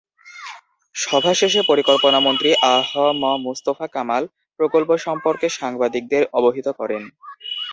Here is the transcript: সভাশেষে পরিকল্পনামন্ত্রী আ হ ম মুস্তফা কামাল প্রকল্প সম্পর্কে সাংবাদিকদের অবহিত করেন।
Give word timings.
সভাশেষে 0.95 1.61
পরিকল্পনামন্ত্রী 1.69 2.49
আ 2.65 2.75
হ 2.89 2.91
ম 3.13 3.43
মুস্তফা 3.45 3.87
কামাল 3.87 4.23
প্রকল্প 4.59 4.89
সম্পর্কে 5.05 5.47
সাংবাদিকদের 5.57 6.23
অবহিত 6.37 6.67
করেন। 6.79 7.03